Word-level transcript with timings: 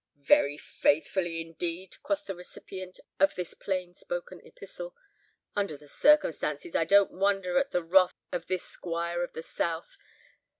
"Very 0.23 0.57
faithfully, 0.57 1.41
indeed," 1.41 1.97
quoth 2.01 2.25
the 2.25 2.33
recipient 2.33 2.99
of 3.19 3.35
this 3.35 3.53
plain 3.53 3.93
spoken 3.93 4.41
epistle. 4.43 4.95
"Under 5.55 5.77
the 5.77 5.87
circumstances 5.87 6.75
I 6.75 6.85
don't 6.85 7.11
wonder 7.11 7.59
at 7.59 7.69
the 7.69 7.83
wrath 7.83 8.15
of 8.31 8.47
this 8.47 8.63
Squire 8.63 9.21
of 9.21 9.33
the 9.33 9.43
South. 9.43 9.97